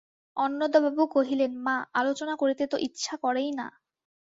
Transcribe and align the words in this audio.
অন্নদাবাবু 0.37 1.03
কহিলেন, 1.13 1.51
মা, 1.65 1.75
আলোচনা 1.93 2.33
করিতে 2.35 2.63
তো 2.67 2.77
ইচ্ছা 2.79 3.15
করেই 3.17 3.49
না। 3.51 3.67